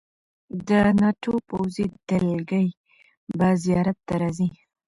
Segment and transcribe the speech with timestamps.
[0.67, 0.69] د
[1.01, 2.67] ناټو پوځي دلګۍ
[3.37, 4.47] به زیارت ته راځي.